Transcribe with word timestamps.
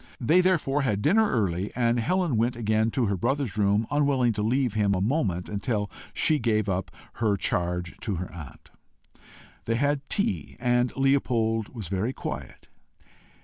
They 0.19 0.41
therefore 0.41 0.81
had 0.81 1.03
dinner 1.03 1.29
early, 1.29 1.71
and 1.75 1.99
Helen 1.99 2.35
went 2.35 2.55
again 2.55 2.89
to 2.89 3.05
her 3.05 3.15
brother's 3.15 3.55
room, 3.55 3.85
unwilling 3.91 4.33
to 4.33 4.41
leave 4.41 4.73
him 4.73 4.95
a 4.95 4.99
moment 4.99 5.47
until 5.47 5.91
she 6.11 6.39
gave 6.39 6.67
up 6.67 6.89
her 7.21 7.37
charge 7.37 7.99
to 7.99 8.15
her 8.15 8.33
aunt. 8.33 8.71
They 9.65 9.75
had 9.75 10.01
tea 10.09 10.53
together, 10.53 10.63
and 10.79 10.97
Leopold 10.97 11.75
was 11.75 11.87
very 11.87 12.13
quiet. 12.13 12.67